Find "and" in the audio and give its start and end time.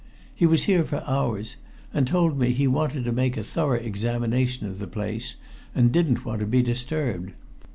1.93-2.07, 5.75-5.91